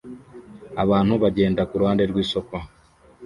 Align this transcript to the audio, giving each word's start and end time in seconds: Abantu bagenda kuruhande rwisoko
Abantu 0.83 1.13
bagenda 1.23 1.61
kuruhande 1.69 2.03
rwisoko 2.11 2.55